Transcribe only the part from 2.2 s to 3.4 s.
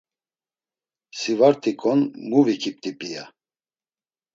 mu vikip̌t̆i pia!